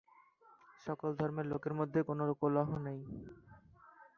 সকল 0.85 1.09
ধর্মের 1.19 1.45
লোকের 1.45 1.73
মধ্যে 1.73 1.99
কোন 2.03 2.19
কলহ 2.41 2.69
নেই। 2.85 2.99